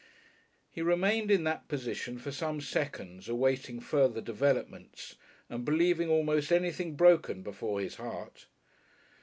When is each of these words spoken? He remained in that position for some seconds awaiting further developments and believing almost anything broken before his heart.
He 0.71 0.81
remained 0.81 1.29
in 1.29 1.43
that 1.43 1.67
position 1.67 2.17
for 2.17 2.31
some 2.31 2.59
seconds 2.59 3.29
awaiting 3.29 3.79
further 3.79 4.19
developments 4.19 5.15
and 5.47 5.63
believing 5.63 6.09
almost 6.09 6.51
anything 6.51 6.95
broken 6.95 7.43
before 7.43 7.79
his 7.79 7.97
heart. 7.97 8.47